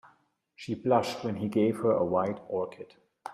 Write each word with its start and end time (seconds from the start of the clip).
She 0.55 0.73
blushed 0.73 1.23
when 1.23 1.35
he 1.35 1.47
gave 1.47 1.77
her 1.81 1.91
a 1.91 2.03
white 2.03 2.39
orchid. 2.47 2.95